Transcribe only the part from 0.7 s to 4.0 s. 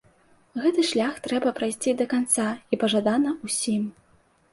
шлях трэба прайсці да канца і пажадана ўсім.